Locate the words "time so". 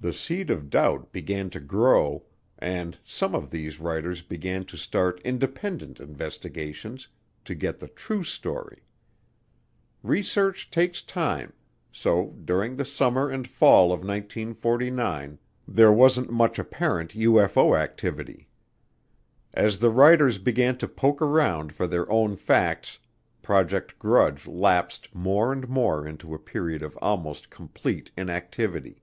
11.00-12.34